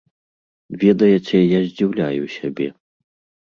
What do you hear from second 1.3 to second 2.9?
я здзіўляю сябе.